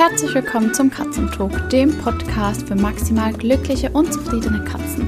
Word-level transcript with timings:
Herzlich 0.00 0.32
willkommen 0.34 0.72
zum 0.72 0.90
Katzentalk, 0.90 1.68
dem 1.68 1.94
Podcast 1.98 2.66
für 2.66 2.74
maximal 2.74 3.34
glückliche 3.34 3.90
und 3.90 4.10
zufriedene 4.10 4.64
Katzen. 4.64 5.06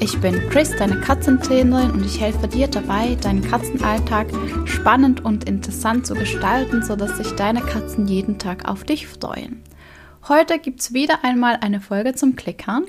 Ich 0.00 0.20
bin 0.20 0.38
Chris, 0.50 0.70
deine 0.76 1.00
Katzentrainerin 1.00 1.92
und 1.92 2.04
ich 2.04 2.20
helfe 2.20 2.46
dir 2.46 2.68
dabei, 2.68 3.14
deinen 3.14 3.40
Katzenalltag 3.40 4.26
spannend 4.66 5.24
und 5.24 5.48
interessant 5.48 6.06
zu 6.06 6.12
gestalten, 6.12 6.82
sodass 6.82 7.16
sich 7.16 7.32
deine 7.36 7.62
Katzen 7.62 8.06
jeden 8.06 8.38
Tag 8.38 8.68
auf 8.68 8.84
dich 8.84 9.06
freuen. 9.06 9.62
Heute 10.28 10.58
gibt 10.58 10.80
es 10.80 10.92
wieder 10.92 11.24
einmal 11.24 11.56
eine 11.62 11.80
Folge 11.80 12.14
zum 12.14 12.36
Klickern. 12.36 12.84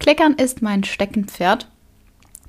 Klickern 0.00 0.34
ist 0.34 0.60
mein 0.60 0.84
Steckenpferd 0.84 1.69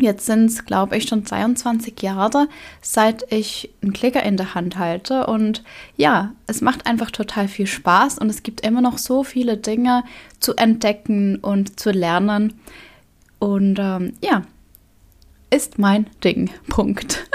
Jetzt 0.01 0.25
sind 0.25 0.45
es, 0.45 0.65
glaube 0.65 0.97
ich, 0.97 1.07
schon 1.07 1.25
22 1.25 2.01
Jahre, 2.01 2.47
seit 2.81 3.31
ich 3.31 3.69
einen 3.83 3.93
Klicker 3.93 4.23
in 4.23 4.35
der 4.35 4.55
Hand 4.55 4.79
halte. 4.79 5.27
Und 5.27 5.63
ja, 5.95 6.33
es 6.47 6.61
macht 6.61 6.87
einfach 6.87 7.11
total 7.11 7.47
viel 7.47 7.67
Spaß 7.67 8.17
und 8.17 8.29
es 8.29 8.41
gibt 8.41 8.61
immer 8.61 8.81
noch 8.81 8.97
so 8.97 9.23
viele 9.23 9.57
Dinge 9.57 10.03
zu 10.39 10.55
entdecken 10.55 11.37
und 11.37 11.79
zu 11.79 11.91
lernen. 11.91 12.53
Und 13.37 13.77
ähm, 13.79 14.13
ja, 14.23 14.41
ist 15.51 15.77
mein 15.77 16.07
Ding. 16.23 16.49
Punkt. 16.69 17.27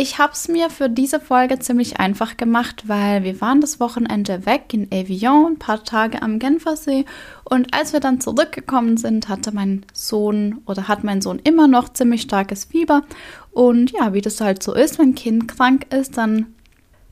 Ich 0.00 0.18
habe 0.18 0.32
es 0.32 0.46
mir 0.46 0.70
für 0.70 0.88
diese 0.88 1.18
Folge 1.18 1.58
ziemlich 1.58 1.98
einfach 1.98 2.36
gemacht, 2.36 2.84
weil 2.86 3.24
wir 3.24 3.40
waren 3.40 3.60
das 3.60 3.80
Wochenende 3.80 4.46
weg 4.46 4.72
in 4.72 4.92
Evian, 4.92 5.46
ein 5.46 5.58
paar 5.58 5.82
Tage 5.82 6.22
am 6.22 6.38
Genfersee 6.38 7.04
und 7.42 7.74
als 7.74 7.92
wir 7.92 7.98
dann 7.98 8.20
zurückgekommen 8.20 8.96
sind, 8.96 9.28
hatte 9.28 9.50
mein 9.50 9.84
Sohn 9.92 10.60
oder 10.66 10.86
hat 10.86 11.02
mein 11.02 11.20
Sohn 11.20 11.40
immer 11.42 11.66
noch 11.66 11.88
ziemlich 11.88 12.22
starkes 12.22 12.66
Fieber 12.66 13.02
und 13.50 13.90
ja, 13.90 14.14
wie 14.14 14.20
das 14.20 14.40
halt 14.40 14.62
so 14.62 14.72
ist, 14.72 15.00
wenn 15.00 15.08
ein 15.08 15.14
Kind 15.16 15.48
krank 15.48 15.92
ist, 15.92 16.16
dann 16.16 16.54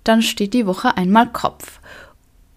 dann 0.05 0.23
steht 0.23 0.55
die 0.55 0.69
Woche 0.69 0.97
einmal 0.97 1.27
Kopf. 1.33 1.81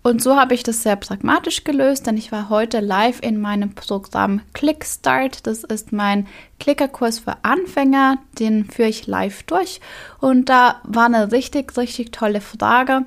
Und 0.01 0.23
so 0.23 0.37
habe 0.37 0.53
ich 0.53 0.63
das 0.63 0.83
sehr 0.83 0.95
pragmatisch 0.95 1.65
gelöst, 1.65 2.07
denn 2.07 2.15
ich 2.15 2.31
war 2.31 2.49
heute 2.49 2.79
live 2.79 3.19
in 3.21 3.39
meinem 3.39 3.75
Programm 3.75 4.41
Clickstart. 4.53 5.45
Das 5.45 5.65
ist 5.65 5.91
mein 5.91 6.25
Klickerkurs 6.59 7.19
für 7.19 7.35
Anfänger, 7.43 8.17
den 8.39 8.65
führe 8.65 8.87
ich 8.87 9.07
live 9.07 9.43
durch. 9.43 9.81
Und 10.19 10.47
da 10.47 10.81
war 10.83 11.05
eine 11.05 11.33
richtig, 11.33 11.75
richtig 11.77 12.13
tolle 12.13 12.39
Frage 12.39 13.05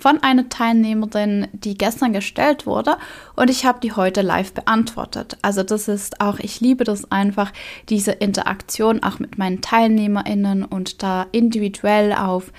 von 0.00 0.22
einer 0.22 0.48
Teilnehmerin, 0.48 1.48
die 1.52 1.76
gestern 1.76 2.12
gestellt 2.12 2.66
wurde 2.66 2.96
und 3.36 3.50
ich 3.50 3.64
habe 3.64 3.80
die 3.80 3.92
heute 3.92 4.22
live 4.22 4.52
beantwortet. 4.52 5.36
Also 5.42 5.62
das 5.62 5.88
ist 5.88 6.20
auch, 6.20 6.38
ich 6.38 6.60
liebe 6.60 6.84
das 6.84 7.10
einfach, 7.10 7.52
diese 7.88 8.12
Interaktion 8.12 9.02
auch 9.02 9.18
mit 9.18 9.38
meinen 9.38 9.60
Teilnehmerinnen 9.60 10.64
und 10.64 11.02
da 11.02 11.26
individuell 11.32 12.12
auf 12.12 12.52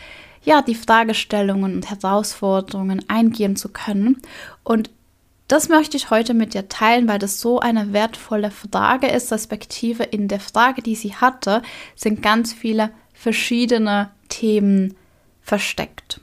ja, 0.44 0.62
die 0.62 0.76
Fragestellungen 0.76 1.76
und 1.76 1.90
Herausforderungen 1.90 3.04
eingehen 3.08 3.56
zu 3.56 3.70
können. 3.70 4.22
Und 4.64 4.90
das 5.48 5.68
möchte 5.68 5.98
ich 5.98 6.12
heute 6.12 6.34
mit 6.34 6.54
dir 6.54 6.70
teilen, 6.70 7.08
weil 7.08 7.20
das 7.20 7.42
so 7.42 7.60
eine 7.60 7.92
wertvolle 7.92 8.52
Frage 8.52 9.08
ist, 9.08 9.32
respektive 9.32 10.04
in 10.04 10.28
der 10.28 10.40
Frage, 10.40 10.82
die 10.82 10.96
sie 10.96 11.16
hatte, 11.16 11.64
sind 11.96 12.22
ganz 12.22 12.54
viele 12.54 12.92
verschiedene 13.14 14.12
Themen 14.30 14.96
versteckt. 15.42 16.22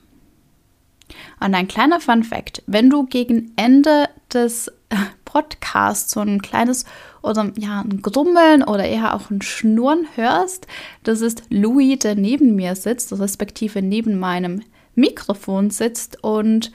Und 1.40 1.54
ein 1.54 1.68
kleiner 1.68 2.00
Fun 2.00 2.22
fact, 2.22 2.62
wenn 2.66 2.88
du 2.88 3.04
gegen 3.04 3.52
Ende 3.56 4.08
des 4.32 4.72
Podcasts 5.24 6.12
so 6.12 6.20
ein 6.20 6.40
kleines 6.40 6.84
oder 7.26 7.52
ja, 7.58 7.80
ein 7.80 8.00
Grummeln 8.02 8.62
oder 8.62 8.84
eher 8.84 9.14
auch 9.14 9.30
ein 9.30 9.42
Schnurren 9.42 10.06
hörst, 10.14 10.66
das 11.02 11.20
ist 11.20 11.42
Louis, 11.50 11.98
der 11.98 12.14
neben 12.14 12.54
mir 12.54 12.76
sitzt, 12.76 13.12
respektive 13.18 13.82
neben 13.82 14.18
meinem 14.18 14.62
Mikrofon 14.94 15.70
sitzt 15.70 16.22
und 16.22 16.72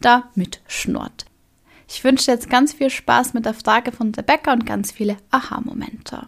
da 0.00 0.24
mitschnurrt. 0.34 1.24
Ich 1.88 2.02
wünsche 2.02 2.30
jetzt 2.30 2.50
ganz 2.50 2.72
viel 2.72 2.90
Spaß 2.90 3.34
mit 3.34 3.44
der 3.44 3.54
Frage 3.54 3.92
von 3.92 4.14
Rebecca 4.14 4.52
und 4.52 4.66
ganz 4.66 4.90
viele 4.90 5.16
Aha-Momente. 5.30 6.26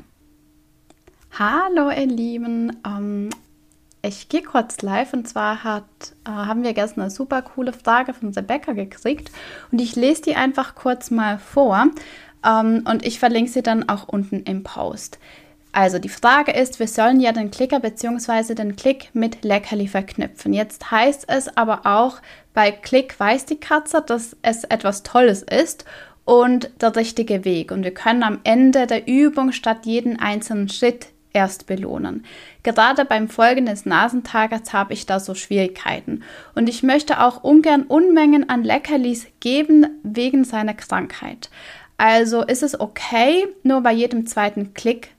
Hallo 1.38 1.91
ihr 1.91 2.06
Lieben, 2.06 2.76
ähm, 2.86 3.30
ich 4.02 4.28
gehe 4.28 4.42
kurz 4.42 4.82
live 4.82 5.12
und 5.12 5.28
zwar 5.28 5.64
hat, 5.64 5.84
äh, 6.24 6.30
haben 6.30 6.62
wir 6.62 6.72
gestern 6.72 7.02
eine 7.02 7.10
super 7.10 7.42
coole 7.42 7.72
Frage 7.72 8.14
von 8.14 8.32
Rebecca 8.32 8.72
gekriegt 8.72 9.30
und 9.72 9.80
ich 9.80 9.96
lese 9.96 10.22
die 10.22 10.36
einfach 10.36 10.76
kurz 10.76 11.10
mal 11.10 11.38
vor 11.38 11.88
ähm, 12.44 12.84
und 12.88 13.06
ich 13.06 13.19
verlinke 13.19 13.50
sie 13.50 13.62
dann 13.62 13.88
auch 13.88 14.08
unten 14.08 14.41
im 14.41 14.62
Post. 14.62 15.19
Also 15.72 15.98
die 15.98 16.08
Frage 16.08 16.52
ist, 16.52 16.80
wir 16.80 16.88
sollen 16.88 17.20
ja 17.20 17.32
den 17.32 17.50
Klicker 17.50 17.80
bzw. 17.80 18.54
den 18.54 18.76
Klick 18.76 19.10
mit 19.12 19.44
Leckerli 19.44 19.88
verknüpfen. 19.88 20.54
Jetzt 20.54 20.91
heißt 20.91 21.26
es 21.28 21.54
aber 21.54 21.82
auch, 21.84 22.22
bei 22.54 22.72
Klick 22.72 23.20
weiß 23.20 23.44
die 23.44 23.60
Katze, 23.60 24.02
dass 24.06 24.36
es 24.41 24.64
etwas 24.64 25.02
Tolles 25.02 25.42
ist 25.42 25.84
und 26.24 26.70
der 26.80 26.97
richtige 26.97 27.44
Weg. 27.44 27.72
Und 27.72 27.84
wir 27.84 27.92
können 27.92 28.22
am 28.22 28.41
Ende 28.44 28.86
der 28.86 29.06
Übung 29.06 29.53
statt 29.53 29.84
jeden 29.84 30.18
einzelnen 30.18 30.70
Schritt 30.70 31.08
erst 31.34 31.66
belohnen. 31.66 32.24
Gerade 32.62 33.04
beim 33.04 33.28
Folgen 33.28 33.66
des 33.66 33.84
Nasentagers 33.84 34.72
habe 34.72 34.94
ich 34.94 35.04
da 35.04 35.20
so 35.20 35.34
Schwierigkeiten. 35.34 36.22
Und 36.54 36.70
ich 36.70 36.82
möchte 36.82 37.22
auch 37.22 37.44
ungern 37.44 37.82
Unmengen 37.82 38.48
an 38.48 38.64
Leckerlis 38.64 39.26
geben 39.41 39.86
wegen 40.03 40.44
seiner 40.44 40.72
Krankheit. 40.72 41.50
Also 41.98 42.42
ist 42.42 42.62
es 42.62 42.78
okay, 42.78 43.46
nur 43.62 43.80
bei 43.82 43.92
jedem 43.92 44.26
zweiten 44.26 44.74
Klick 44.74 45.10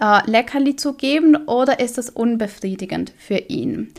äh, 0.00 0.28
Leckerli 0.30 0.76
zu 0.76 0.94
geben 0.94 1.36
oder 1.46 1.80
ist 1.80 1.98
es 1.98 2.10
unbefriedigend 2.10 3.12
für 3.18 3.38
ihn? 3.38 3.92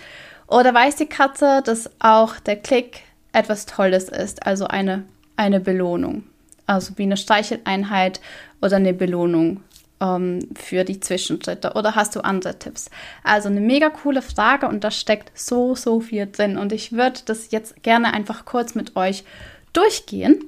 Oder 0.48 0.74
weiß 0.74 0.98
die 0.98 1.06
Katze, 1.06 1.62
dass 1.66 1.90
auch 2.00 2.40
der 2.40 2.58
Klick 2.58 3.02
etwas 3.32 3.66
Tolles 3.66 4.10
ist, 4.10 4.46
also 4.46 4.68
eine, 4.68 5.04
eine 5.36 5.60
Belohnung? 5.60 6.24
Also 6.66 6.98
wie 6.98 7.04
eine 7.04 7.18
Streicheleinheit 7.18 8.22
oder 8.62 8.78
eine 8.78 8.94
Belohnung 8.94 9.62
ähm, 10.00 10.40
für 10.56 10.84
die 10.86 11.00
Zwischenschritte? 11.00 11.74
Oder 11.74 11.96
hast 11.96 12.16
du 12.16 12.22
andere 12.22 12.58
Tipps? 12.58 12.90
Also 13.24 13.50
eine 13.50 13.60
mega 13.60 13.90
coole 13.90 14.22
Frage 14.22 14.68
und 14.68 14.84
da 14.84 14.92
steckt 14.92 15.38
so, 15.38 15.76
so 15.76 16.00
viel 16.00 16.28
drin. 16.28 16.58
Und 16.58 16.72
ich 16.72 16.94
würde 16.94 17.20
das 17.26 17.52
jetzt 17.52 17.84
gerne 17.84 18.14
einfach 18.14 18.46
kurz 18.46 18.76
mit 18.76 18.96
euch 18.96 19.24
durchgehen. 19.74 20.44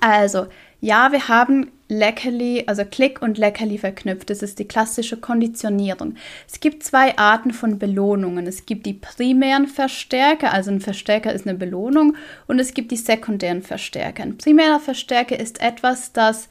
Also, 0.00 0.46
ja, 0.82 1.12
wir 1.12 1.28
haben 1.28 1.70
Leckerli, 1.86 2.64
also 2.66 2.84
Klick 2.84 3.22
und 3.22 3.38
Leckerli 3.38 3.78
verknüpft. 3.78 4.30
Das 4.30 4.42
ist 4.42 4.58
die 4.58 4.66
klassische 4.66 5.16
Konditionierung. 5.16 6.16
Es 6.48 6.58
gibt 6.58 6.82
zwei 6.82 7.16
Arten 7.16 7.52
von 7.52 7.78
Belohnungen. 7.78 8.48
Es 8.48 8.66
gibt 8.66 8.84
die 8.84 8.94
primären 8.94 9.68
Verstärker, 9.68 10.52
also 10.52 10.72
ein 10.72 10.80
Verstärker 10.80 11.32
ist 11.32 11.46
eine 11.46 11.56
Belohnung, 11.56 12.16
und 12.48 12.58
es 12.58 12.74
gibt 12.74 12.90
die 12.90 12.96
sekundären 12.96 13.62
Verstärker. 13.62 14.24
Ein 14.24 14.38
primärer 14.38 14.80
Verstärker 14.80 15.38
ist 15.38 15.62
etwas, 15.62 16.12
das 16.12 16.48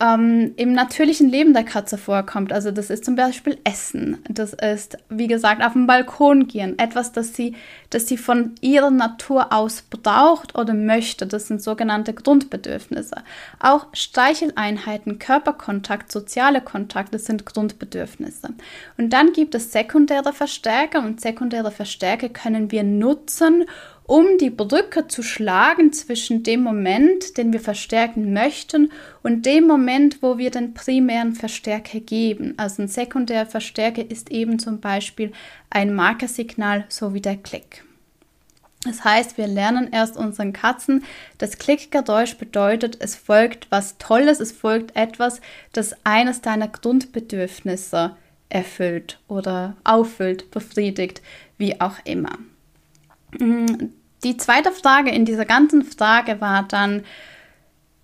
ähm, 0.00 0.52
im 0.56 0.72
natürlichen 0.72 1.28
Leben 1.28 1.52
der 1.52 1.64
Katze 1.64 1.96
vorkommt. 1.96 2.52
Also 2.52 2.72
das 2.72 2.90
ist 2.90 3.04
zum 3.04 3.14
Beispiel 3.14 3.58
Essen. 3.64 4.18
Das 4.28 4.52
ist, 4.52 4.98
wie 5.08 5.28
gesagt, 5.28 5.62
auf 5.62 5.74
den 5.74 5.86
Balkon 5.86 6.48
gehen. 6.48 6.78
Etwas, 6.78 7.12
das 7.12 7.34
sie, 7.34 7.54
das 7.90 8.08
sie 8.08 8.16
von 8.16 8.54
ihrer 8.60 8.90
Natur 8.90 9.52
aus 9.52 9.82
braucht 9.82 10.58
oder 10.58 10.74
möchte. 10.74 11.26
Das 11.26 11.46
sind 11.46 11.62
sogenannte 11.62 12.14
Grundbedürfnisse. 12.14 13.16
Auch 13.60 13.86
Streicheleinheiten, 13.92 15.18
Körperkontakt, 15.20 16.10
soziale 16.10 16.60
Kontakte 16.60 17.18
sind 17.18 17.46
Grundbedürfnisse. 17.46 18.48
Und 18.98 19.10
dann 19.12 19.32
gibt 19.32 19.54
es 19.54 19.70
sekundäre 19.70 20.32
Verstärker 20.32 21.00
und 21.00 21.20
sekundäre 21.20 21.70
Verstärker 21.70 22.28
können 22.28 22.72
wir 22.72 22.82
nutzen, 22.82 23.64
um 24.04 24.38
die 24.38 24.50
Brücke 24.50 25.08
zu 25.08 25.22
schlagen 25.22 25.92
zwischen 25.92 26.42
dem 26.42 26.62
Moment, 26.62 27.36
den 27.36 27.52
wir 27.52 27.60
verstärken 27.60 28.32
möchten, 28.32 28.90
und 29.22 29.46
dem 29.46 29.66
Moment, 29.66 30.22
wo 30.22 30.38
wir 30.38 30.50
den 30.50 30.74
primären 30.74 31.34
Verstärker 31.34 32.00
geben. 32.00 32.54
Also 32.56 32.82
ein 32.82 32.88
sekundärer 32.88 33.46
Verstärker 33.46 34.10
ist 34.10 34.30
eben 34.30 34.58
zum 34.58 34.80
Beispiel 34.80 35.32
ein 35.70 35.94
Markersignal 35.94 36.84
sowie 36.88 37.20
der 37.20 37.36
Klick. 37.36 37.84
Das 38.84 39.04
heißt, 39.04 39.38
wir 39.38 39.46
lernen 39.46 39.92
erst 39.92 40.16
unseren 40.16 40.52
Katzen, 40.52 41.04
das 41.38 41.58
Klickgeräusch 41.58 42.36
bedeutet, 42.36 42.96
es 42.98 43.14
folgt 43.14 43.68
was 43.70 43.96
Tolles, 43.98 44.40
es 44.40 44.50
folgt 44.50 44.96
etwas, 44.96 45.40
das 45.72 45.94
eines 46.02 46.40
deiner 46.40 46.66
Grundbedürfnisse 46.66 48.16
erfüllt 48.48 49.20
oder 49.28 49.76
auffüllt, 49.84 50.50
befriedigt, 50.50 51.22
wie 51.58 51.80
auch 51.80 51.98
immer. 52.04 52.38
Die 53.38 54.36
zweite 54.36 54.72
Frage 54.72 55.10
in 55.10 55.24
dieser 55.24 55.44
ganzen 55.44 55.82
Frage 55.84 56.40
war 56.40 56.62
dann, 56.64 57.04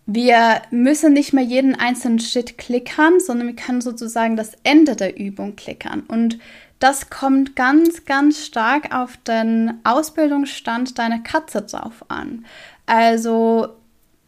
wir 0.07 0.63
müssen 0.71 1.13
nicht 1.13 1.35
mehr 1.35 1.45
jeden 1.45 1.75
einzelnen 1.75 2.19
Schritt 2.19 2.57
klickern, 2.57 3.21
sondern 3.21 3.49
wir 3.49 3.57
können 3.57 3.83
sozusagen 3.83 4.37
das 4.37 4.53
Ende 4.63 4.97
der 4.97 5.19
Übung 5.19 5.55
klickern. 5.55 6.01
Und 6.09 6.39
das 6.79 7.11
kommt 7.11 7.57
ganz, 7.57 8.05
ganz 8.05 8.47
stark 8.47 8.95
auf 8.95 9.17
den 9.19 9.75
Ausbildungsstand 9.85 10.99
deiner 10.99 11.19
Katze 11.19 11.63
drauf 11.63 12.05
an. 12.09 12.47
Also, 12.87 13.69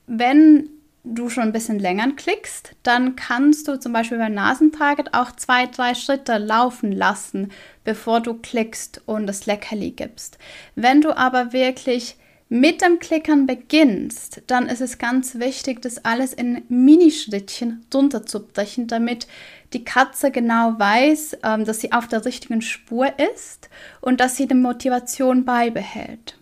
wenn 0.06 0.68
du 1.04 1.28
schon 1.28 1.44
ein 1.44 1.52
bisschen 1.52 1.78
länger 1.78 2.12
klickst, 2.12 2.74
dann 2.82 3.16
kannst 3.16 3.68
du 3.68 3.78
zum 3.78 3.92
Beispiel 3.92 4.18
beim 4.18 4.34
Nasentarget 4.34 5.14
auch 5.14 5.32
zwei, 5.32 5.66
drei 5.66 5.94
Schritte 5.94 6.38
laufen 6.38 6.92
lassen, 6.92 7.52
bevor 7.84 8.20
du 8.20 8.34
klickst 8.34 9.02
und 9.06 9.26
das 9.26 9.46
Leckerli 9.46 9.92
gibst. 9.92 10.38
Wenn 10.74 11.00
du 11.00 11.16
aber 11.16 11.52
wirklich 11.52 12.16
mit 12.52 12.82
dem 12.82 12.98
Klickern 12.98 13.46
beginnst, 13.46 14.42
dann 14.48 14.66
ist 14.66 14.80
es 14.80 14.98
ganz 14.98 15.38
wichtig, 15.38 15.80
das 15.82 16.04
alles 16.04 16.32
in 16.34 16.62
Minischrittchen 16.68 17.86
runterzubrechen, 17.94 18.88
damit 18.88 19.28
die 19.72 19.84
Katze 19.84 20.32
genau 20.32 20.74
weiß, 20.76 21.38
ähm, 21.44 21.64
dass 21.64 21.80
sie 21.80 21.92
auf 21.92 22.08
der 22.08 22.24
richtigen 22.24 22.60
Spur 22.60 23.06
ist 23.32 23.70
und 24.00 24.20
dass 24.20 24.36
sie 24.36 24.48
die 24.48 24.54
Motivation 24.54 25.44
beibehält. 25.44 26.39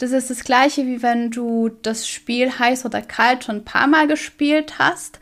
Das 0.00 0.12
ist 0.12 0.30
das 0.30 0.44
gleiche, 0.44 0.86
wie 0.86 1.02
wenn 1.02 1.30
du 1.30 1.68
das 1.68 2.08
Spiel 2.08 2.58
heiß 2.58 2.84
oder 2.86 3.02
kalt 3.02 3.44
schon 3.44 3.56
ein 3.56 3.64
paar 3.64 3.86
Mal 3.86 4.08
gespielt 4.08 4.78
hast 4.78 5.18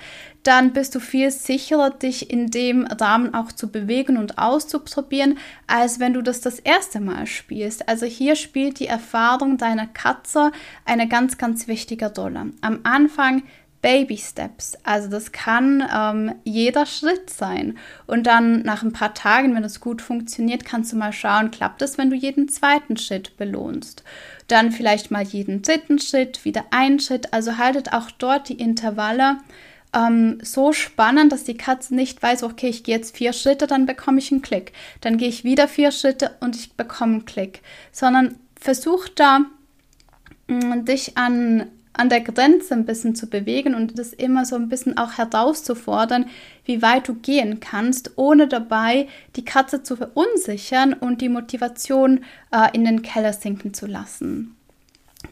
dann 0.49 0.73
bist 0.73 0.95
du 0.95 1.01
viel 1.01 1.31
sicherer, 1.31 1.91
dich 1.91 2.31
in 2.31 2.51
dem 2.51 2.87
Rahmen 2.87 3.35
auch 3.35 3.53
zu 3.53 3.71
bewegen 3.71 4.17
und 4.17 4.39
auszuprobieren, 4.39 5.37
als 5.67 6.01
wenn 6.01 6.15
du 6.15 6.23
das 6.23 6.41
das 6.41 6.59
erste 6.59 7.01
Mal 7.01 7.27
spielst. 7.27 7.87
Also 7.87 8.07
hier 8.07 8.35
spielt 8.35 8.79
die 8.79 8.87
Erfahrung 8.87 9.59
deiner 9.59 9.87
Katze 9.87 10.53
eine 10.87 11.07
ganz, 11.07 11.37
ganz 11.37 11.69
wichtige 11.69 12.15
Rolle. 12.15 12.53
Am 12.63 12.81
Anfang 12.85 13.43
Baby 13.81 14.17
Steps. 14.17 14.77
Also 14.83 15.09
das 15.09 15.33
kann 15.33 15.87
ähm, 15.95 16.35
jeder 16.45 16.85
Schritt 16.87 17.31
sein. 17.31 17.79
Und 18.07 18.27
dann 18.27 18.63
nach 18.63 18.83
ein 18.83 18.93
paar 18.93 19.15
Tagen, 19.15 19.55
wenn 19.55 19.65
es 19.65 19.81
gut 19.81 20.03
funktioniert, 20.03 20.65
kannst 20.65 20.93
du 20.93 20.97
mal 20.97 21.13
schauen, 21.13 21.51
klappt 21.51 21.83
es, 21.83 21.99
wenn 21.99 22.11
du 22.11 22.17
jeden 22.17 22.49
zweiten 22.49 22.97
Schritt 22.97 23.37
belohnst. 23.37 24.03
Dann 24.49 24.73
vielleicht 24.73 25.11
mal 25.11 25.23
jeden 25.23 25.63
dritten 25.63 25.99
Schritt, 25.99 26.45
wieder 26.45 26.65
einen 26.71 26.99
Schritt. 26.99 27.33
Also 27.33 27.57
haltet 27.59 27.93
auch 27.93 28.11
dort 28.11 28.49
die 28.49 28.61
Intervalle 28.61 29.39
ähm, 29.95 30.39
so 30.43 30.73
spannend, 30.73 31.33
dass 31.33 31.45
die 31.45 31.57
Katze 31.57 31.95
nicht 31.95 32.23
weiß, 32.23 32.43
okay, 32.43 32.69
ich 32.69 32.85
gehe 32.85 32.97
jetzt 32.97 33.17
vier 33.17 33.33
Schritte, 33.33 33.67
dann 33.67 33.87
bekomme 33.87 34.19
ich 34.19 34.31
einen 34.31 34.43
Klick. 34.43 34.73
Dann 35.01 35.17
gehe 35.17 35.29
ich 35.29 35.45
wieder 35.45 35.69
vier 35.69 35.93
Schritte 35.93 36.37
und 36.41 36.57
ich 36.57 36.73
bekomme 36.75 37.15
einen 37.15 37.25
Klick. 37.25 37.63
Sondern 37.93 38.37
versuch 38.61 39.09
da, 39.09 39.47
mm, 40.49 40.85
dich 40.85 41.17
an, 41.17 41.69
an 41.99 42.09
der 42.09 42.21
Grenze 42.21 42.75
ein 42.75 42.85
bisschen 42.85 43.15
zu 43.15 43.27
bewegen 43.27 43.75
und 43.75 43.99
das 43.99 44.13
immer 44.13 44.45
so 44.45 44.57
ein 44.57 44.69
bisschen 44.69 44.97
auch 44.97 45.19
herauszufordern, 45.19 46.27
wie 46.65 46.81
weit 46.81 47.09
du 47.09 47.15
gehen 47.15 47.61
kannst, 47.61 48.13
ohne 48.17 48.47
dabei 48.47 49.09
die 49.37 49.45
Katze 49.45 49.83
zu 49.83 49.97
verunsichern 49.97 50.93
und 50.93 51.21
die 51.21 51.29
Motivation 51.29 52.25
äh, 52.53 52.69
in 52.73 52.85
den 52.85 53.03
Keller 53.03 53.33
sinken 53.33 53.75
zu 53.75 53.87
lassen. 53.87 54.55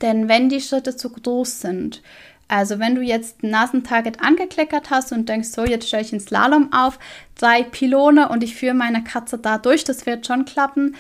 Denn 0.03 0.29
wenn 0.29 0.49
die 0.49 0.61
Schritte 0.61 0.97
zu 0.97 1.11
groß 1.11 1.61
sind, 1.61 2.03
also 2.49 2.79
wenn 2.79 2.95
du 2.95 3.01
jetzt 3.01 3.43
Nasentarget 3.43 4.23
angekleckert 4.23 4.91
hast 4.91 5.13
und 5.13 5.29
denkst, 5.29 5.49
so, 5.49 5.65
jetzt 5.65 5.89
stelle 5.89 6.03
ich 6.03 6.13
einen 6.13 6.21
Slalom 6.21 6.73
auf, 6.73 6.99
drei 7.37 7.65
Pylone 7.65 8.29
und 8.29 8.45
ich 8.45 8.55
führe 8.55 8.75
meine 8.75 9.03
Katze 9.03 9.39
da 9.39 9.59
durch, 9.59 9.83
das 9.85 10.07
wird 10.07 10.27
schon 10.27 10.45
klappen, 10.45 10.95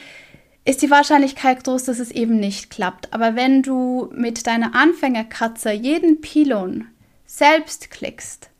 ist 0.66 0.82
die 0.82 0.90
Wahrscheinlichkeit 0.90 1.64
groß, 1.64 1.84
dass 1.84 2.00
es 2.00 2.10
eben 2.10 2.38
nicht 2.38 2.70
klappt. 2.70 3.14
Aber 3.14 3.36
wenn 3.36 3.62
du 3.62 4.10
mit 4.12 4.46
deiner 4.46 4.74
Anfängerkatze 4.74 5.70
jeden 5.70 6.20
Pylon 6.20 6.88
selbst 7.24 7.90
klickst, 7.90 8.50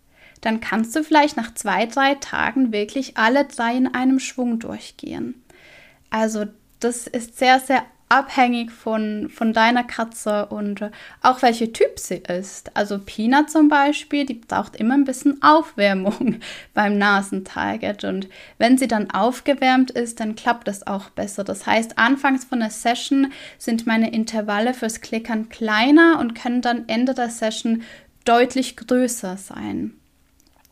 dann 0.41 0.61
kannst 0.61 0.94
du 0.94 1.03
vielleicht 1.03 1.37
nach 1.37 1.53
zwei, 1.55 1.87
drei 1.87 2.14
Tagen 2.14 2.73
wirklich 2.73 3.17
alle 3.17 3.44
drei 3.44 3.76
in 3.76 3.93
einem 3.93 4.20
Schwung 4.20 4.61
durchgehen. 4.61 5.43
Also 6.08 6.44
das 6.79 7.08
ist 7.08 7.38
sehr, 7.38 7.58
sehr 7.58 7.82
abhängig 8.08 8.70
von, 8.70 9.29
von 9.29 9.53
deiner 9.53 9.82
Katze 9.82 10.47
und 10.47 10.81
äh, 10.81 10.91
auch 11.23 11.43
welche 11.43 11.73
Typ 11.73 11.99
sie 11.99 12.17
ist. 12.17 12.76
Also 12.76 12.99
Pina 12.99 13.47
zum 13.47 13.69
Beispiel, 13.69 14.25
die 14.25 14.35
braucht 14.35 14.76
immer 14.76 14.94
ein 14.94 15.05
bisschen 15.05 15.43
Aufwärmung 15.43 16.37
beim 16.75 16.99
Nasentarget 16.99 18.05
und 18.05 18.29
wenn 18.58 18.79
sie 18.79 18.87
dann 18.87 19.11
aufgewärmt 19.11 19.91
ist, 19.91 20.20
dann 20.20 20.37
klappt 20.37 20.69
das 20.69 20.87
auch 20.87 21.11
besser. 21.11 21.43
Das 21.43 21.67
heißt, 21.67 21.99
anfangs 21.99 22.44
von 22.44 22.61
der 22.61 22.70
Session 22.70 23.32
sind 23.58 23.87
meine 23.87 24.12
Intervalle 24.12 24.73
fürs 24.73 25.00
Klickern 25.00 25.49
kleiner 25.49 26.19
und 26.20 26.35
können 26.35 26.62
dann 26.62 26.88
Ende 26.88 27.14
der 27.14 27.31
Session 27.31 27.82
deutlich 28.25 28.76
größer 28.76 29.37
sein. 29.37 29.94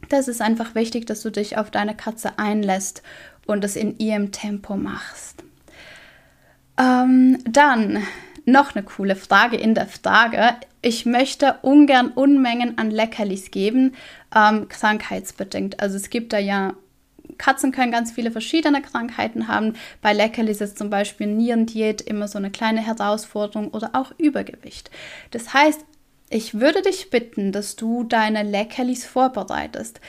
Das 0.08 0.28
ist 0.28 0.42
einfach 0.42 0.74
wichtig, 0.74 1.06
dass 1.06 1.22
du 1.22 1.30
dich 1.30 1.56
auf 1.56 1.70
deine 1.70 1.96
Katze 1.96 2.38
einlässt 2.38 3.02
und 3.46 3.64
es 3.64 3.76
in 3.76 3.98
ihrem 3.98 4.32
Tempo 4.32 4.76
machst. 4.76 5.43
Ähm, 6.78 7.38
dann 7.44 8.04
noch 8.44 8.74
eine 8.74 8.84
coole 8.84 9.16
Frage 9.16 9.56
in 9.56 9.74
der 9.74 9.86
Frage. 9.86 10.54
Ich 10.82 11.06
möchte 11.06 11.58
ungern 11.62 12.08
Unmengen 12.08 12.78
an 12.78 12.90
Leckerlis 12.90 13.50
geben, 13.50 13.94
ähm, 14.34 14.68
krankheitsbedingt. 14.68 15.80
Also 15.80 15.96
es 15.96 16.10
gibt 16.10 16.32
da 16.32 16.38
ja, 16.38 16.74
Katzen 17.38 17.72
können 17.72 17.90
ganz 17.90 18.12
viele 18.12 18.30
verschiedene 18.30 18.82
Krankheiten 18.82 19.48
haben. 19.48 19.74
Bei 20.02 20.12
Leckerlis 20.12 20.60
ist 20.60 20.76
zum 20.76 20.90
Beispiel 20.90 21.26
Nierendiät 21.26 22.02
immer 22.02 22.28
so 22.28 22.38
eine 22.38 22.50
kleine 22.50 22.80
Herausforderung 22.80 23.68
oder 23.68 23.90
auch 23.94 24.12
Übergewicht. 24.18 24.90
Das 25.30 25.54
heißt, 25.54 25.80
ich 26.28 26.60
würde 26.60 26.82
dich 26.82 27.10
bitten, 27.10 27.52
dass 27.52 27.76
du 27.76 28.04
deine 28.04 28.42
Leckerlis 28.42 29.04
vorbereitest. 29.04 30.00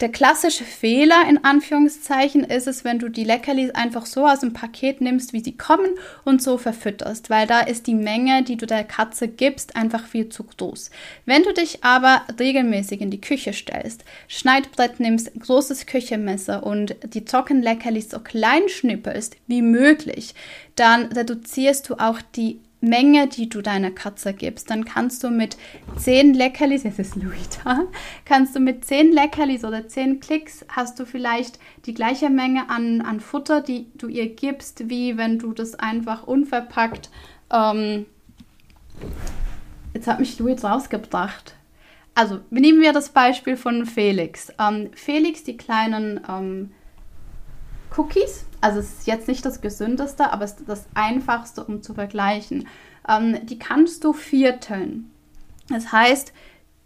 Der 0.00 0.08
klassische 0.08 0.64
Fehler 0.64 1.28
in 1.28 1.44
Anführungszeichen 1.44 2.42
ist 2.42 2.66
es, 2.66 2.84
wenn 2.84 2.98
du 2.98 3.10
die 3.10 3.24
Leckerlis 3.24 3.72
einfach 3.72 4.06
so 4.06 4.26
aus 4.26 4.40
dem 4.40 4.54
Paket 4.54 5.02
nimmst, 5.02 5.34
wie 5.34 5.44
sie 5.44 5.58
kommen 5.58 5.90
und 6.24 6.42
so 6.42 6.56
verfütterst, 6.56 7.28
weil 7.28 7.46
da 7.46 7.60
ist 7.60 7.86
die 7.86 7.94
Menge, 7.94 8.42
die 8.42 8.56
du 8.56 8.66
der 8.66 8.84
Katze 8.84 9.28
gibst, 9.28 9.76
einfach 9.76 10.06
viel 10.06 10.30
zu 10.30 10.44
groß. 10.44 10.90
Wenn 11.26 11.42
du 11.42 11.52
dich 11.52 11.84
aber 11.84 12.22
regelmäßig 12.38 13.02
in 13.02 13.10
die 13.10 13.20
Küche 13.20 13.52
stellst, 13.52 14.04
Schneidbrett 14.26 15.00
nimmst, 15.00 15.38
großes 15.38 15.84
Küchenmesser 15.84 16.64
und 16.64 16.96
die 17.12 17.26
Trockenleckerlis 17.26 18.08
so 18.08 18.20
klein 18.20 18.70
schnippelst 18.70 19.36
wie 19.48 19.60
möglich, 19.60 20.34
dann 20.76 21.12
reduzierst 21.12 21.90
du 21.90 21.96
auch 21.96 22.22
die 22.36 22.60
Menge, 22.80 23.28
die 23.28 23.48
du 23.48 23.60
deiner 23.60 23.90
Katze 23.90 24.32
gibst, 24.32 24.70
dann 24.70 24.84
kannst 24.84 25.22
du 25.22 25.30
mit 25.30 25.56
10 25.98 26.34
Leckerlis, 26.34 26.84
es 26.84 26.98
ist 26.98 27.16
Luita, 27.16 27.84
kannst 28.24 28.56
du 28.56 28.60
mit 28.60 28.84
10 28.84 29.12
Leckerlis 29.12 29.64
oder 29.64 29.86
10 29.86 30.20
Klicks 30.20 30.64
hast 30.68 30.98
du 30.98 31.04
vielleicht 31.04 31.58
die 31.86 31.94
gleiche 31.94 32.30
Menge 32.30 32.70
an, 32.70 33.02
an 33.02 33.20
Futter, 33.20 33.60
die 33.60 33.86
du 33.94 34.08
ihr 34.08 34.34
gibst, 34.34 34.88
wie 34.88 35.16
wenn 35.18 35.38
du 35.38 35.52
das 35.52 35.74
einfach 35.74 36.26
unverpackt. 36.26 37.10
Ähm, 37.52 38.06
jetzt 39.92 40.06
hat 40.06 40.20
mich 40.20 40.38
Louis 40.38 40.64
rausgebracht. 40.64 41.54
Also, 42.14 42.40
nehmen 42.50 42.80
wir 42.80 42.92
das 42.92 43.10
Beispiel 43.10 43.56
von 43.56 43.86
Felix. 43.86 44.52
Ähm, 44.58 44.90
Felix, 44.94 45.44
die 45.44 45.56
kleinen 45.56 46.20
ähm, 46.28 46.72
Cookies, 47.96 48.44
also 48.60 48.80
es 48.80 48.98
ist 48.98 49.06
jetzt 49.06 49.28
nicht 49.28 49.44
das 49.44 49.60
gesündeste, 49.60 50.32
aber 50.32 50.44
es 50.44 50.52
ist 50.52 50.68
das 50.68 50.84
einfachste, 50.94 51.64
um 51.64 51.82
zu 51.82 51.94
vergleichen. 51.94 52.68
Ähm, 53.08 53.46
die 53.46 53.58
kannst 53.58 54.04
du 54.04 54.12
vierteln. 54.12 55.10
Das 55.68 55.92
heißt, 55.92 56.32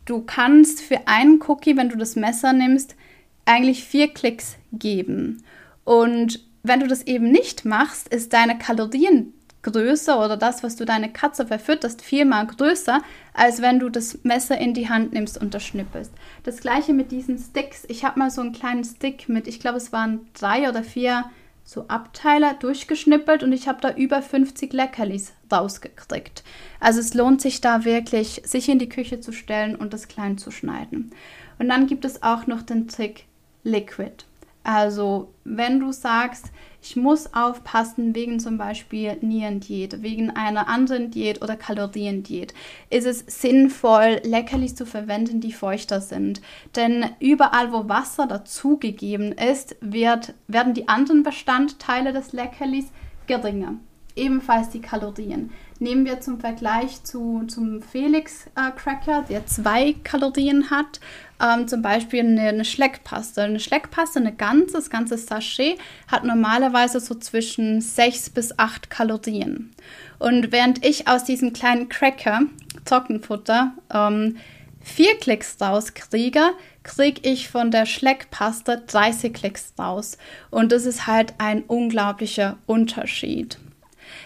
du 0.05 0.23
kannst 0.23 0.81
für 0.81 1.07
einen 1.09 1.41
Cookie, 1.47 1.77
wenn 1.77 1.89
du 1.89 1.97
das 1.97 2.17
Messer 2.17 2.53
nimmst, 2.53 2.97
eigentlich 3.45 3.85
vier 3.85 4.09
Klicks 4.09 4.57
geben. 4.73 5.43
Und 5.85 6.41
wenn 6.63 6.81
du 6.81 6.87
das 6.87 7.03
eben 7.03 7.31
nicht 7.31 7.65
machst, 7.65 8.09
ist 8.09 8.33
deine 8.33 8.59
Kalorien 8.59 9.35
größer 9.65 10.25
oder 10.25 10.37
das, 10.37 10.63
was 10.63 10.77
du 10.77 10.85
deine 10.85 11.13
Katze 11.13 11.47
verfütterst, 11.47 12.03
viermal 12.03 12.47
größer, 12.47 13.03
als 13.33 13.61
wenn 13.61 13.81
du 13.81 13.89
das 13.89 14.21
Messer 14.23 14.57
in 14.59 14.75
die 14.75 14.89
Hand 14.89 15.13
nimmst 15.13 15.41
und 15.41 15.53
das 15.55 15.65
schnippelst. 15.65 16.13
Das 16.45 16.61
gleiche 16.61 16.93
mit 16.93 17.11
diesen 17.11 17.39
Sticks. 17.39 17.85
Ich 17.89 18.05
habe 18.05 18.21
mal 18.21 18.31
so 18.31 18.41
einen 18.41 18.53
kleinen 18.53 18.85
Stick 18.85 19.29
mit, 19.29 19.49
ich 19.49 19.59
glaube, 19.59 19.79
es 19.79 19.93
waren 19.93 20.29
drei 20.35 20.69
oder 20.69 20.85
vier 20.85 21.25
so 21.65 21.89
Abteiler 21.89 22.55
durchgeschnippelt 22.55 23.43
und 23.43 23.53
ich 23.53 23.67
habe 23.67 23.81
da 23.81 23.95
über 23.95 24.21
50 24.21 24.73
Leckerlis 24.73 25.33
rausgekriegt. 25.51 26.45
Also 26.79 27.01
es 27.01 27.15
lohnt 27.15 27.41
sich 27.41 27.61
da 27.61 27.85
wirklich, 27.85 28.43
sich 28.45 28.69
in 28.69 28.79
die 28.79 28.89
Küche 28.89 29.21
zu 29.21 29.33
stellen 29.33 29.75
und 29.75 29.95
das 29.95 30.07
klein 30.07 30.37
zu 30.37 30.51
schneiden. 30.51 31.11
Und 31.59 31.69
dann 31.69 31.87
gibt 31.87 32.05
es 32.05 32.23
auch 32.23 32.47
noch 32.47 32.63
den 32.63 32.87
Trick 32.87 33.25
Liquid. 33.63 34.25
Also 34.63 35.33
wenn 35.45 35.81
du 35.81 35.93
sagst, 35.93 36.47
ich 36.85 36.97
muss 36.97 37.33
aufpassen 37.33 38.15
wegen 38.15 38.41
zum 38.41 38.59
Beispiel 38.59 39.17
Nierendiät, 39.23 40.03
wegen 40.03 40.29
einer 40.29 40.69
anderen 40.69 41.11
Diät 41.11 41.41
oder 41.43 41.57
Kaloriendiät, 41.57 42.53
ist 42.91 43.07
es 43.07 43.25
sinnvoll, 43.27 44.21
Leckerlis 44.23 44.75
zu 44.75 44.85
verwenden, 44.85 45.41
die 45.41 45.55
feuchter 45.55 46.03
sind. 46.03 46.43
Denn 46.77 47.07
überall, 47.21 47.73
wo 47.73 47.89
Wasser 47.89 48.27
dazugegeben 48.27 49.33
ist, 49.33 49.77
wird, 49.81 50.35
werden 50.47 50.75
die 50.75 50.87
anderen 50.87 51.23
Bestandteile 51.23 52.13
des 52.13 52.35
Leckerlis 52.35 52.87
geringer. 53.27 53.77
Ebenfalls 54.15 54.69
die 54.69 54.83
Kalorien. 54.83 55.53
Nehmen 55.81 56.05
wir 56.05 56.21
zum 56.21 56.39
Vergleich 56.39 57.03
zu, 57.03 57.45
zum 57.49 57.81
Felix 57.81 58.47
äh, 58.57 59.23
der 59.29 59.47
zwei 59.47 59.95
Kalorien 60.05 60.71
hat, 60.71 61.01
ähm, 61.45 61.69
zum 61.69 61.83
Beispiel 61.83 62.21
eine, 62.21 62.49
eine 62.49 62.65
Schleckpaste. 62.65 63.43
Eine 63.43 63.61
Schleckpaste, 63.61 64.19
eine 64.19 64.35
ganze, 64.35 64.75
das 64.75 64.91
ganze 64.91 65.19
Sachet, 65.19 65.79
hat 66.11 66.25
normalerweise 66.25 67.01
so 67.01 67.15
zwischen 67.15 67.81
6 67.81 68.31
bis 68.31 68.59
8 68.59 68.89
Kalorien. 68.89 69.75
Und 70.19 70.53
während 70.53 70.85
ich 70.85 71.09
aus 71.09 71.25
diesem 71.25 71.53
kleinen 71.53 71.89
Cracker, 71.89 72.43
Trockenfutter, 72.85 73.73
ähm, 73.93 74.37
vier 74.81 75.19
Klicks 75.19 75.57
rauskriege, 75.61 76.53
kriege 76.83 77.21
ich 77.29 77.49
von 77.49 77.71
der 77.71 77.87
Schleckpaste 77.87 78.83
30 78.87 79.33
Klicks 79.33 79.73
raus. 79.79 80.19
Und 80.51 80.73
das 80.73 80.85
ist 80.85 81.07
halt 81.07 81.35
ein 81.39 81.63
unglaublicher 81.63 82.59
Unterschied. 82.67 83.59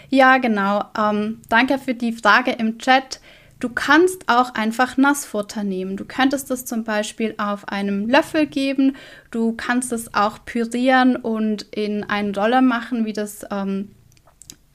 Ja, 0.09 0.37
genau. 0.37 0.83
Ähm, 0.97 1.41
danke 1.49 1.77
für 1.77 1.93
die 1.93 2.11
Frage 2.11 2.51
im 2.51 2.79
Chat. 2.79 3.19
Du 3.59 3.67
kannst 3.67 4.29
auch 4.29 4.55
einfach 4.55 4.95
Nassfutter 4.95 5.63
nehmen. 5.63 5.97
Du 5.97 6.05
könntest 6.05 6.49
es 6.49 6.63
zum 6.65 6.85
Beispiel 6.85 7.35
auf 7.37 7.67
einem 7.67 8.07
Löffel 8.07 8.47
geben. 8.47 8.95
Du 9.31 9.53
kannst 9.53 9.91
es 9.91 10.13
auch 10.13 10.45
pürieren 10.45 11.17
und 11.17 11.63
in 11.63 12.05
einen 12.05 12.33
Roller 12.33 12.61
machen, 12.61 13.05
wie 13.05 13.11
das, 13.11 13.45
ähm, 13.51 13.91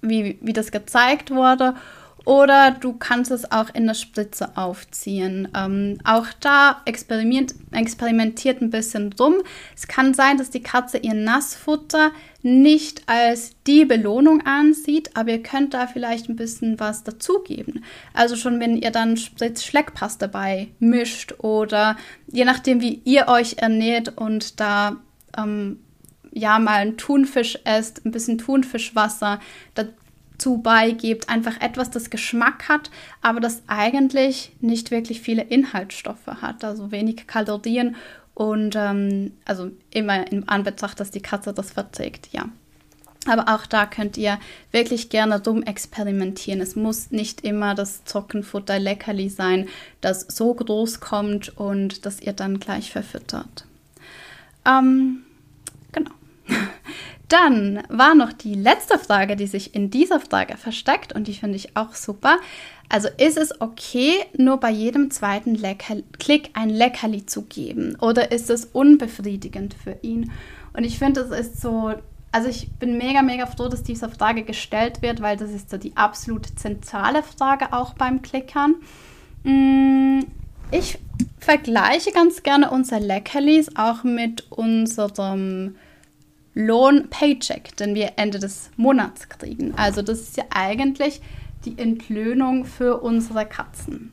wie, 0.02 0.38
wie 0.42 0.52
das 0.52 0.70
gezeigt 0.70 1.30
wurde. 1.30 1.74
Oder 2.25 2.71
du 2.71 2.95
kannst 2.95 3.31
es 3.31 3.50
auch 3.52 3.69
in 3.75 3.87
der 3.87 3.95
Spritze 3.95 4.57
aufziehen. 4.57 5.49
Ähm, 5.54 5.99
auch 6.04 6.26
da 6.40 6.81
experiment, 6.87 7.54
experimentiert 7.71 8.62
ein 8.62 8.71
bisschen 8.71 9.12
rum. 9.12 9.35
Es 9.76 9.87
kann 9.88 10.14
sein, 10.14 10.38
dass 10.38 10.50
die 10.50 10.62
Katze 10.62 10.99
ihr 10.99 11.14
Nassfutter 11.14 12.12
nicht 12.43 13.02
als 13.07 13.52
die 13.66 13.85
Belohnung 13.85 14.43
ansieht, 14.47 15.16
aber 15.16 15.31
ihr 15.31 15.43
könnt 15.43 15.75
da 15.75 15.87
vielleicht 15.87 16.28
ein 16.28 16.37
bisschen 16.37 16.81
was 16.81 17.04
dazugeben. 17.04 17.85
Also 18.14 18.37
schon 18.37 18.61
wenn 18.61 18.76
ihr 18.76 18.90
dann 18.90 19.16
Spritz 19.16 19.64
Schleckpass 19.64 20.19
dabei 20.19 20.69
mischt 20.78 21.35
oder 21.38 21.97
je 22.26 22.45
nachdem, 22.45 22.81
wie 22.81 23.00
ihr 23.04 23.28
euch 23.28 23.57
ernährt 23.59 24.16
und 24.16 24.61
da 24.61 24.97
ähm, 25.37 25.81
ja 26.33 26.59
mal 26.59 26.81
ein 26.81 26.97
Thunfisch 26.97 27.59
esst, 27.64 28.04
ein 28.04 28.11
bisschen 28.11 28.38
Thunfischwasser, 28.38 29.40
da 29.75 29.85
dazu 30.44 30.58
beigebt, 30.58 31.28
einfach 31.28 31.60
etwas, 31.60 31.90
das 31.90 32.10
Geschmack 32.10 32.68
hat, 32.68 32.90
aber 33.22 33.40
das 33.40 33.62
eigentlich 33.66 34.52
nicht 34.60 34.90
wirklich 34.90 35.20
viele 35.20 35.42
Inhaltsstoffe 35.42 36.26
hat, 36.26 36.64
also 36.64 36.90
wenig 36.90 37.26
Kalorien 37.26 37.96
und 38.34 38.74
ähm, 38.76 39.32
also 39.44 39.70
immer 39.90 40.30
in 40.30 40.48
Anbetracht, 40.48 41.00
dass 41.00 41.10
die 41.10 41.22
Katze 41.22 41.52
das 41.52 41.70
verträgt, 41.72 42.28
ja. 42.32 42.48
Aber 43.26 43.54
auch 43.54 43.64
da 43.64 43.86
könnt 43.86 44.18
ihr 44.18 44.38
wirklich 44.70 45.08
gerne 45.08 45.40
dumm 45.40 45.62
experimentieren. 45.62 46.60
Es 46.60 46.76
muss 46.76 47.10
nicht 47.10 47.40
immer 47.40 47.74
das 47.74 48.04
Trockenfutter 48.04 48.78
Leckerli 48.78 49.30
sein, 49.30 49.66
das 50.02 50.26
so 50.28 50.52
groß 50.52 51.00
kommt 51.00 51.56
und 51.56 52.04
das 52.04 52.20
ihr 52.20 52.34
dann 52.34 52.60
gleich 52.60 52.90
verfüttert. 52.90 53.64
Ähm, 54.66 55.22
genau. 55.90 56.10
Dann 57.28 57.83
war 57.88 58.14
noch 58.14 58.33
die 58.33 58.54
letzte 58.54 58.99
Frage, 58.99 59.37
die 59.37 59.47
sich 59.47 59.75
in 59.75 59.90
dieser 59.90 60.21
Frage 60.21 60.57
versteckt 60.57 61.14
und 61.14 61.26
die 61.26 61.35
finde 61.35 61.57
ich 61.57 61.76
auch 61.76 61.95
super. 61.95 62.37
Also 62.88 63.09
ist 63.16 63.38
es 63.38 63.61
okay, 63.61 64.12
nur 64.37 64.59
bei 64.59 64.71
jedem 64.71 65.11
zweiten 65.11 65.54
Lecker 65.54 65.97
Klick 66.19 66.50
ein 66.52 66.69
Leckerli 66.69 67.25
zu 67.25 67.43
geben 67.43 67.97
oder 68.00 68.31
ist 68.31 68.50
es 68.50 68.66
unbefriedigend 68.66 69.75
für 69.75 69.97
ihn? 70.02 70.33
Und 70.75 70.85
ich 70.85 70.99
finde, 70.99 71.23
es 71.23 71.31
ist 71.31 71.61
so, 71.62 71.95
also 72.31 72.49
ich 72.49 72.71
bin 72.73 72.99
mega, 72.99 73.23
mega 73.23 73.47
froh, 73.47 73.69
dass 73.69 73.83
diese 73.83 74.11
Frage 74.11 74.43
gestellt 74.43 75.00
wird, 75.00 75.23
weil 75.23 75.37
das 75.37 75.50
ist 75.50 75.71
so 75.71 75.78
die 75.78 75.97
absolut 75.97 76.47
zentrale 76.59 77.23
Frage 77.23 77.73
auch 77.73 77.95
beim 77.95 78.21
Klickern. 78.21 78.75
Mm, 79.45 80.21
ich 80.71 80.99
vergleiche 81.38 82.11
ganz 82.12 82.43
gerne 82.43 82.71
unsere 82.71 83.00
Leckerlis 83.00 83.76
auch 83.76 84.04
mit 84.04 84.50
unserem 84.50 85.76
Lohn-Paycheck, 86.54 87.76
den 87.76 87.94
wir 87.94 88.12
Ende 88.16 88.38
des 88.38 88.70
Monats 88.76 89.28
kriegen. 89.28 89.75
Also 89.76 90.02
das 90.02 90.20
ist 90.20 90.37
ja 90.37 90.44
eigentlich 90.50 91.20
die 91.64 91.78
Entlöhnung 91.78 92.64
für 92.64 93.00
unsere 93.00 93.46
Katzen. 93.46 94.12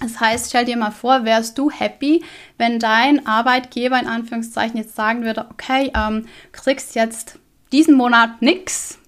Das 0.00 0.20
heißt, 0.20 0.48
stell 0.48 0.64
dir 0.64 0.76
mal 0.76 0.92
vor, 0.92 1.24
wärst 1.24 1.58
du 1.58 1.70
happy, 1.70 2.24
wenn 2.56 2.78
dein 2.78 3.26
Arbeitgeber 3.26 3.98
in 3.98 4.06
Anführungszeichen 4.06 4.76
jetzt 4.76 4.94
sagen 4.94 5.24
würde, 5.24 5.46
okay, 5.50 5.90
ähm, 5.94 6.26
kriegst 6.52 6.94
jetzt 6.94 7.38
diesen 7.72 7.96
Monat 7.96 8.40
nichts, 8.40 8.98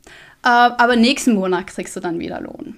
äh, 0.42 0.48
aber 0.48 0.96
nächsten 0.96 1.34
Monat 1.34 1.68
kriegst 1.68 1.94
du 1.94 2.00
dann 2.00 2.18
wieder 2.18 2.40
Lohn. 2.40 2.76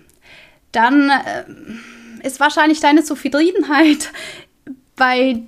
Dann 0.73 1.11
äh, 1.11 2.27
ist 2.27 2.39
wahrscheinlich 2.39 2.81
deine 2.81 3.03
Zufriedenheit 3.03 4.11
bei 4.97 5.43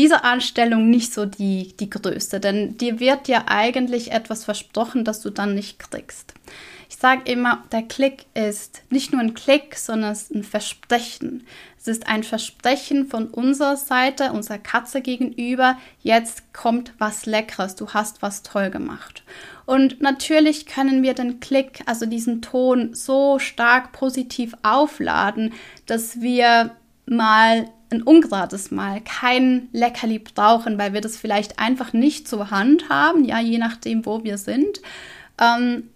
diese 0.00 0.24
Anstellung 0.24 0.88
nicht 0.88 1.12
so 1.12 1.26
die, 1.26 1.76
die 1.78 1.90
größte, 1.90 2.40
denn 2.40 2.78
dir 2.78 3.00
wird 3.00 3.28
ja 3.28 3.44
eigentlich 3.48 4.12
etwas 4.12 4.46
versprochen, 4.46 5.04
das 5.04 5.20
du 5.20 5.28
dann 5.28 5.54
nicht 5.54 5.78
kriegst. 5.78 6.32
Ich 6.88 6.96
sage 6.96 7.30
immer, 7.30 7.64
der 7.70 7.82
Klick 7.82 8.24
ist 8.32 8.82
nicht 8.88 9.12
nur 9.12 9.20
ein 9.20 9.34
Klick, 9.34 9.76
sondern 9.76 10.12
es 10.12 10.22
ist 10.22 10.34
ein 10.34 10.42
Versprechen. 10.42 11.46
Es 11.78 11.86
ist 11.86 12.08
ein 12.08 12.22
Versprechen 12.22 13.08
von 13.08 13.26
unserer 13.26 13.76
Seite, 13.76 14.32
unserer 14.32 14.56
Katze 14.56 15.02
gegenüber, 15.02 15.76
jetzt 16.02 16.54
kommt 16.54 16.94
was 16.96 17.26
Leckeres, 17.26 17.74
du 17.74 17.90
hast 17.90 18.22
was 18.22 18.42
toll 18.42 18.70
gemacht. 18.70 19.22
Und 19.66 20.00
natürlich 20.00 20.64
können 20.64 21.02
wir 21.02 21.12
den 21.12 21.40
Klick, 21.40 21.82
also 21.84 22.06
diesen 22.06 22.40
Ton, 22.40 22.94
so 22.94 23.38
stark 23.38 23.92
positiv 23.92 24.54
aufladen, 24.62 25.52
dass 25.84 26.22
wir 26.22 26.74
mal 27.04 27.68
ein 27.90 28.02
ungerades 28.02 28.70
Mal 28.70 29.00
kein 29.00 29.68
Leckerli 29.72 30.18
brauchen, 30.20 30.78
weil 30.78 30.92
wir 30.92 31.00
das 31.00 31.16
vielleicht 31.16 31.58
einfach 31.58 31.92
nicht 31.92 32.28
zur 32.28 32.50
Hand 32.50 32.88
haben, 32.88 33.24
ja, 33.24 33.40
je 33.40 33.58
nachdem, 33.58 34.06
wo 34.06 34.22
wir 34.24 34.38
sind. 34.38 34.80
Ähm, 35.40 35.90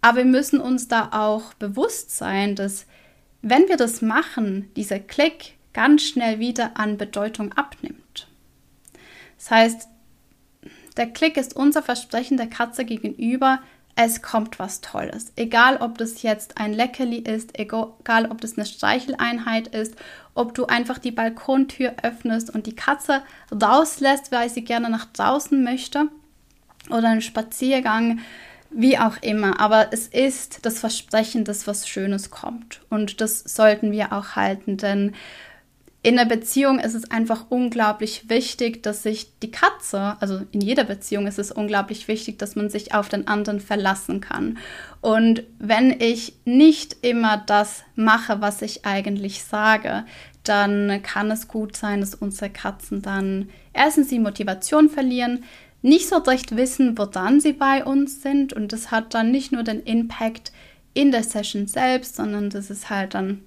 aber 0.00 0.18
wir 0.18 0.24
müssen 0.24 0.60
uns 0.60 0.88
da 0.88 1.10
auch 1.12 1.54
bewusst 1.54 2.16
sein, 2.16 2.56
dass 2.56 2.86
wenn 3.42 3.68
wir 3.68 3.76
das 3.76 4.00
machen, 4.00 4.70
dieser 4.74 4.98
Klick 4.98 5.54
ganz 5.74 6.02
schnell 6.02 6.38
wieder 6.38 6.78
an 6.78 6.96
Bedeutung 6.96 7.52
abnimmt. 7.52 8.26
Das 9.36 9.50
heißt, 9.50 9.88
der 10.96 11.08
Klick 11.08 11.36
ist 11.36 11.54
unser 11.56 11.82
Versprechen 11.82 12.36
der 12.36 12.46
Katze 12.46 12.84
gegenüber, 12.84 13.60
es 13.96 14.22
kommt 14.22 14.58
was 14.58 14.80
Tolles. 14.80 15.32
Egal, 15.36 15.76
ob 15.76 15.98
das 15.98 16.22
jetzt 16.22 16.58
ein 16.58 16.72
Leckerli 16.72 17.18
ist, 17.18 17.58
egal, 17.58 18.28
ob 18.30 18.40
das 18.40 18.56
eine 18.56 18.66
Streicheleinheit 18.66 19.68
ist, 19.68 19.94
ob 20.34 20.54
du 20.54 20.66
einfach 20.66 20.98
die 20.98 21.12
Balkontür 21.12 21.94
öffnest 22.02 22.50
und 22.50 22.66
die 22.66 22.74
Katze 22.74 23.22
rauslässt, 23.52 24.32
weil 24.32 24.50
sie 24.50 24.64
gerne 24.64 24.90
nach 24.90 25.06
draußen 25.06 25.62
möchte 25.62 26.08
oder 26.90 27.08
einen 27.08 27.22
Spaziergang, 27.22 28.20
wie 28.70 28.98
auch 28.98 29.16
immer. 29.22 29.60
Aber 29.60 29.92
es 29.92 30.08
ist 30.08 30.66
das 30.66 30.80
Versprechen, 30.80 31.44
dass 31.44 31.68
was 31.68 31.88
Schönes 31.88 32.30
kommt. 32.30 32.80
Und 32.90 33.20
das 33.20 33.40
sollten 33.40 33.92
wir 33.92 34.12
auch 34.12 34.34
halten, 34.34 34.76
denn 34.76 35.14
in 36.04 36.16
der 36.16 36.26
Beziehung 36.26 36.80
ist 36.80 36.92
es 36.92 37.10
einfach 37.10 37.46
unglaublich 37.48 38.28
wichtig, 38.28 38.82
dass 38.82 39.02
sich 39.02 39.38
die 39.38 39.50
Katze, 39.50 40.18
also 40.20 40.42
in 40.52 40.60
jeder 40.60 40.84
Beziehung 40.84 41.26
ist 41.26 41.38
es 41.38 41.50
unglaublich 41.50 42.08
wichtig, 42.08 42.38
dass 42.38 42.56
man 42.56 42.68
sich 42.68 42.92
auf 42.92 43.08
den 43.08 43.26
anderen 43.26 43.58
verlassen 43.58 44.20
kann. 44.20 44.58
Und 45.00 45.44
wenn 45.58 45.98
ich 45.98 46.34
nicht 46.44 46.98
immer 47.00 47.38
das 47.38 47.84
mache, 47.96 48.42
was 48.42 48.60
ich 48.60 48.84
eigentlich 48.84 49.44
sage, 49.44 50.04
dann 50.42 51.02
kann 51.02 51.30
es 51.30 51.48
gut 51.48 51.74
sein, 51.74 52.00
dass 52.00 52.14
unsere 52.14 52.50
Katzen 52.50 53.00
dann 53.00 53.48
erstens 53.72 54.08
die 54.08 54.18
Motivation 54.18 54.90
verlieren, 54.90 55.44
nicht 55.80 56.06
so 56.06 56.16
recht 56.18 56.54
wissen, 56.54 56.98
wo 56.98 57.06
dann 57.06 57.40
sie 57.40 57.54
bei 57.54 57.82
uns 57.82 58.20
sind. 58.20 58.52
Und 58.52 58.74
das 58.74 58.90
hat 58.90 59.14
dann 59.14 59.30
nicht 59.30 59.52
nur 59.52 59.62
den 59.62 59.82
Impact 59.82 60.52
in 60.92 61.12
der 61.12 61.22
Session 61.22 61.66
selbst, 61.66 62.16
sondern 62.16 62.50
das 62.50 62.68
ist 62.68 62.90
halt 62.90 63.14
dann 63.14 63.40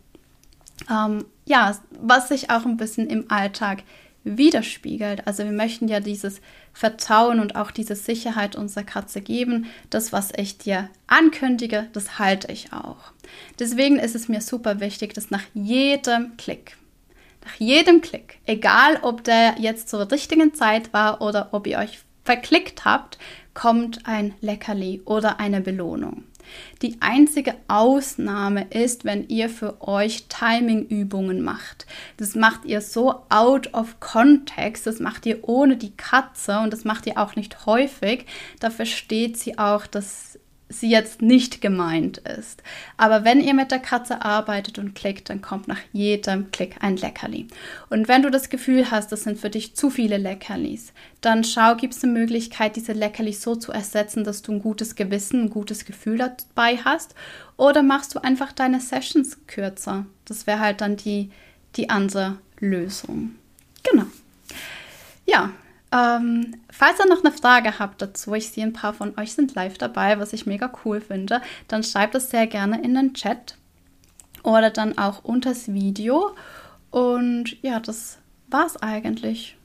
ähm, 0.89 1.23
ja, 1.47 1.77
was 1.91 2.27
sich 2.27 2.49
auch 2.49 2.65
ein 2.65 2.77
bisschen 2.77 3.07
im 3.07 3.31
Alltag 3.31 3.83
widerspiegelt. 4.23 5.25
Also 5.25 5.45
wir 5.45 5.53
möchten 5.53 5.87
ja 5.87 6.01
dieses 6.01 6.41
Vertrauen 6.73 7.39
und 7.39 7.55
auch 7.55 7.71
diese 7.71 7.95
Sicherheit 7.95 8.55
unserer 8.55 8.83
Katze 8.83 9.21
geben. 9.21 9.67
Das, 9.89 10.11
was 10.11 10.31
ich 10.35 10.57
dir 10.57 10.89
ankündige, 11.07 11.87
das 11.93 12.19
halte 12.19 12.51
ich 12.51 12.73
auch. 12.73 13.13
Deswegen 13.59 13.97
ist 13.97 14.15
es 14.15 14.27
mir 14.27 14.41
super 14.41 14.81
wichtig, 14.81 15.13
dass 15.13 15.31
nach 15.31 15.43
jedem 15.53 16.35
Klick, 16.35 16.75
nach 17.45 17.55
jedem 17.55 18.01
Klick, 18.01 18.39
egal 18.45 18.99
ob 19.01 19.23
der 19.23 19.55
jetzt 19.57 19.87
zur 19.87 20.11
richtigen 20.11 20.53
Zeit 20.53 20.91
war 20.91 21.21
oder 21.21 21.49
ob 21.53 21.65
ihr 21.65 21.77
euch 21.77 21.99
verklickt 22.25 22.83
habt, 22.83 23.17
kommt 23.53 24.05
ein 24.05 24.33
Leckerli 24.41 25.01
oder 25.05 25.39
eine 25.39 25.61
Belohnung. 25.61 26.25
Die 26.81 26.97
einzige 27.01 27.55
Ausnahme 27.67 28.67
ist, 28.69 29.05
wenn 29.05 29.27
ihr 29.27 29.49
für 29.49 29.81
euch 29.81 30.27
Timing-Übungen 30.27 31.41
macht. 31.41 31.85
Das 32.17 32.35
macht 32.35 32.65
ihr 32.65 32.81
so 32.81 33.23
out 33.29 33.73
of 33.73 33.99
context, 33.99 34.87
das 34.87 34.99
macht 34.99 35.25
ihr 35.25 35.47
ohne 35.47 35.77
die 35.77 35.95
Katze 35.95 36.59
und 36.59 36.71
das 36.71 36.85
macht 36.85 37.07
ihr 37.07 37.17
auch 37.17 37.35
nicht 37.35 37.65
häufig. 37.65 38.25
Da 38.59 38.69
versteht 38.69 39.37
sie 39.37 39.57
auch, 39.57 39.87
dass 39.87 40.39
sie 40.69 40.89
jetzt 40.89 41.21
nicht 41.21 41.61
gemeint 41.61 42.17
ist. 42.17 42.61
Aber 42.97 43.23
wenn 43.23 43.39
ihr 43.39 43.53
mit 43.53 43.71
der 43.71 43.79
Katze 43.79 44.23
arbeitet 44.23 44.77
und 44.77 44.95
klickt, 44.95 45.29
dann 45.29 45.41
kommt 45.41 45.67
nach 45.67 45.79
jedem 45.93 46.51
Klick 46.51 46.75
ein 46.81 46.97
Leckerli. 46.97 47.47
Und 47.89 48.07
wenn 48.07 48.21
du 48.21 48.29
das 48.29 48.49
Gefühl 48.49 48.91
hast, 48.91 49.11
das 49.11 49.23
sind 49.23 49.39
für 49.39 49.49
dich 49.49 49.75
zu 49.75 49.89
viele 49.89 50.17
Leckerlis, 50.17 50.93
dann 51.21 51.43
schau, 51.43 51.75
gibt 51.75 51.93
es 51.93 52.03
eine 52.03 52.13
Möglichkeit, 52.13 52.75
diese 52.75 52.93
Leckerlis 52.93 53.41
so 53.41 53.55
zu 53.55 53.71
ersetzen, 53.71 54.23
dass 54.23 54.41
du 54.41 54.53
ein 54.53 54.61
gutes 54.61 54.95
Gewissen, 54.95 55.45
ein 55.45 55.49
gutes 55.49 55.85
Gefühl 55.85 56.17
dabei 56.17 56.77
hast. 56.77 57.15
Oder 57.55 57.81
machst 57.81 58.13
du 58.15 58.23
einfach 58.23 58.51
deine 58.51 58.81
Sessions 58.81 59.37
kürzer. 59.47 60.05
Das 60.25 60.47
wäre 60.47 60.59
halt 60.59 60.81
dann 60.81 60.97
die, 60.97 61.31
die 61.75 61.89
andere 61.89 62.37
Lösung. 62.59 63.35
Genau. 63.83 64.05
Ja, 65.25 65.51
Ähm, 65.91 66.55
falls 66.69 66.99
ihr 66.99 67.07
noch 67.07 67.23
eine 67.23 67.31
Frage 67.31 67.79
habt 67.79 68.01
dazu, 68.01 68.33
ich 68.33 68.49
sehe 68.49 68.65
ein 68.65 68.73
paar 68.73 68.93
von 68.93 69.17
euch 69.17 69.33
sind 69.33 69.55
live 69.55 69.77
dabei, 69.77 70.19
was 70.19 70.33
ich 70.33 70.45
mega 70.45 70.71
cool 70.83 70.99
finde, 70.99 71.41
dann 71.67 71.83
schreibt 71.83 72.15
es 72.15 72.29
sehr 72.29 72.45
gerne 72.47 72.83
in 72.83 72.93
den 72.93 73.13
Chat 73.13 73.55
oder 74.43 74.69
dann 74.69 74.97
auch 74.97 75.23
unter 75.23 75.49
das 75.49 75.71
Video. 75.73 76.31
Und 76.91 77.61
ja, 77.61 77.79
das 77.79 78.17
war's 78.49 78.77
eigentlich. 78.77 79.57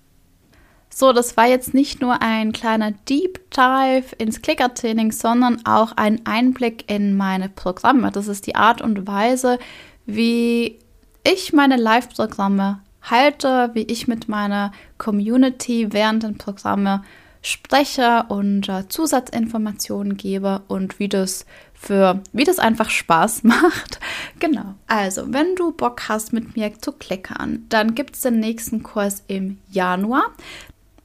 So, 0.95 1.13
das 1.13 1.37
war 1.37 1.47
jetzt 1.47 1.73
nicht 1.73 2.03
nur 2.03 2.21
ein 2.21 2.53
kleiner 2.53 2.93
Deep 3.09 3.51
Dive 3.51 4.15
ins 4.19 4.43
Clicker-Training, 4.43 5.11
sondern 5.11 5.65
auch 5.65 5.93
ein 5.97 6.27
Einblick 6.27 6.91
in 6.91 7.17
meine 7.17 7.49
Programme. 7.49 8.11
Das 8.13 8.29
ist 8.29 8.47
die 8.47 8.57
Art 8.57 8.83
und 8.83 9.07
Weise, 9.07 9.59
wie 10.05 10.79
ich 11.25 11.53
meine 11.53 11.77
Live-Programme 11.77 12.81
halte, 13.03 13.71
wie 13.75 13.83
ich 13.83 14.09
mit 14.09 14.29
meiner 14.29 14.73
Community 14.99 15.93
während 15.93 16.23
den 16.23 16.39
Programme 16.39 17.03
spreche 17.43 18.25
und 18.29 18.69
äh, 18.69 18.89
Zusatzinformationen 18.89 20.17
gebe 20.17 20.63
und 20.69 21.01
wie 21.01 21.09
das 21.09 21.45
für 21.75 22.23
wie 22.33 22.45
das 22.45 22.61
einfach 22.61 22.89
Spaß 22.89 23.43
macht. 23.43 23.99
genau. 24.39 24.75
Also, 24.87 25.33
wenn 25.33 25.57
du 25.57 25.73
Bock 25.73 26.09
hast, 26.09 26.33
mit 26.33 26.57
mir 26.57 26.73
zu 26.81 26.93
klickern, 26.93 27.67
dann 27.69 27.95
gibt 27.95 28.15
es 28.15 28.23
den 28.23 28.39
nächsten 28.39 28.85
Kurs 28.85 29.25
im 29.27 29.59
Januar. 29.69 30.25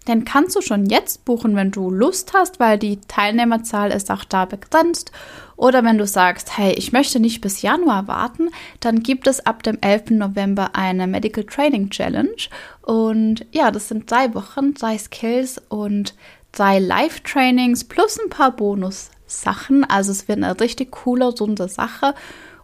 Den 0.08 0.24
kannst 0.24 0.56
du 0.56 0.62
schon 0.62 0.86
jetzt 0.86 1.26
buchen, 1.26 1.56
wenn 1.56 1.72
du 1.72 1.90
Lust 1.90 2.34
hast, 2.34 2.60
weil 2.60 2.78
die 2.78 3.02
Teilnehmerzahl 3.08 3.92
ist 3.92 4.10
auch 4.10 4.24
da 4.24 4.46
begrenzt. 4.46 5.12
Oder 5.58 5.84
wenn 5.84 5.98
du 5.98 6.06
sagst, 6.06 6.58
hey, 6.58 6.74
ich 6.74 6.94
möchte 6.94 7.20
nicht 7.20 7.42
bis 7.42 7.64
Januar 7.64 8.08
warten, 8.08 8.50
dann 8.80 9.02
gibt 9.02 9.28
es 9.28 9.46
ab 9.46 9.64
dem 9.64 9.80
11. 9.82 10.12
November 10.12 10.76
eine 10.76 11.08
Medical 11.08 11.44
Training 11.44 11.90
Challenge. 11.90 12.38
Und 12.84 13.46
ja, 13.52 13.72
das 13.72 13.90
sind 13.90 14.10
drei 14.10 14.34
Wochen, 14.36 14.76
drei 14.76 14.98
Skills 14.98 15.60
und 15.68 16.14
drei 16.52 16.80
Live-Trainings 16.80 17.86
plus 17.86 18.20
ein 18.20 18.30
paar 18.30 18.56
Bonus-Sachen. 18.56 19.84
Also 19.84 20.12
es 20.12 20.28
wird 20.28 20.38
eine 20.44 20.60
richtig 20.60 20.92
coole, 20.92 21.26
runde 21.26 21.68
Sache. 21.68 22.14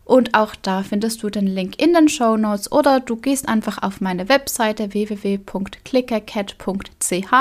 Und 0.06 0.34
auch 0.34 0.56
da 0.56 0.84
findest 0.84 1.24
du 1.24 1.30
den 1.30 1.48
Link 1.48 1.82
in 1.82 1.94
den 1.94 2.10
Show 2.10 2.36
Notes 2.36 2.70
oder 2.72 3.00
du 3.00 3.16
gehst 3.16 3.48
einfach 3.48 3.82
auf 3.82 4.02
meine 4.02 4.28
Webseite 4.28 4.94
www.clickercat.ch 4.94 7.34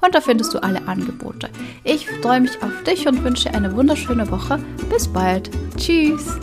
und 0.00 0.14
da 0.14 0.20
findest 0.20 0.54
du 0.54 0.62
alle 0.62 0.88
Angebote. 0.88 1.50
Ich 1.84 2.08
freue 2.08 2.40
mich 2.40 2.62
auf 2.62 2.84
dich 2.84 3.06
und 3.06 3.22
wünsche 3.22 3.52
eine 3.52 3.76
wunderschöne 3.76 4.30
Woche. 4.30 4.58
Bis 4.88 5.08
bald. 5.08 5.50
Tschüss. 5.76 6.38